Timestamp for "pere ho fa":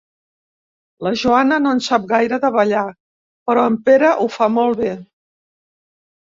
3.91-4.49